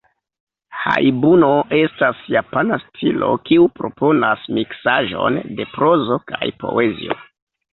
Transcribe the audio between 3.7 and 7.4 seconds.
proponas miksaĵon de prozo kaj poezio.